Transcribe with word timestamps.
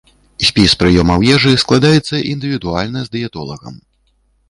Спіс 0.45 0.71
прыёмаў 0.83 1.27
ежы 1.35 1.53
складаецца 1.65 2.25
індывідуальна 2.33 3.07
з 3.07 3.19
дыетолагам. 3.19 3.83